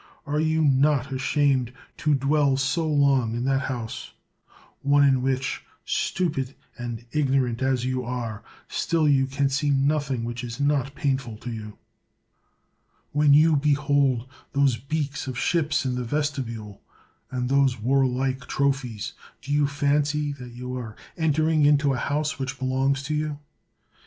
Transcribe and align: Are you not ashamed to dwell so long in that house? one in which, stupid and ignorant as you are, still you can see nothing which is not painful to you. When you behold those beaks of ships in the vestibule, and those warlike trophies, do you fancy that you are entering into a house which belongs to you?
Are 0.25 0.39
you 0.39 0.63
not 0.63 1.11
ashamed 1.11 1.71
to 1.97 2.15
dwell 2.15 2.57
so 2.57 2.87
long 2.91 3.35
in 3.35 3.45
that 3.45 3.65
house? 3.69 4.13
one 4.81 5.03
in 5.07 5.21
which, 5.21 5.63
stupid 5.85 6.55
and 6.75 7.05
ignorant 7.11 7.61
as 7.61 7.85
you 7.85 8.03
are, 8.03 8.41
still 8.67 9.07
you 9.07 9.27
can 9.27 9.47
see 9.47 9.69
nothing 9.69 10.23
which 10.23 10.43
is 10.43 10.59
not 10.59 10.95
painful 10.95 11.37
to 11.37 11.51
you. 11.51 11.77
When 13.11 13.35
you 13.35 13.55
behold 13.55 14.27
those 14.53 14.75
beaks 14.75 15.27
of 15.27 15.37
ships 15.37 15.85
in 15.85 15.93
the 15.93 16.03
vestibule, 16.03 16.81
and 17.29 17.47
those 17.47 17.79
warlike 17.79 18.47
trophies, 18.47 19.13
do 19.43 19.53
you 19.53 19.67
fancy 19.67 20.31
that 20.33 20.53
you 20.53 20.75
are 20.77 20.95
entering 21.15 21.63
into 21.63 21.93
a 21.93 21.97
house 21.97 22.39
which 22.39 22.57
belongs 22.57 23.03
to 23.03 23.13
you? 23.13 23.37